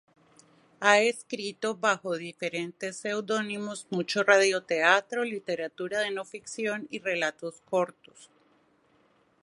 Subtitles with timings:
[0.79, 8.31] Ha escrito bajo diferentes pseudónimos mucho radioteatro, literatura de no ficción y relatos cortos.